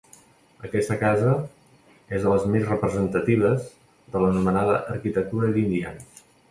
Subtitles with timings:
[0.67, 1.33] Aquesta casa
[2.17, 3.69] és de les més representatives
[4.17, 6.25] de l'anomenada arquitectura d'indians.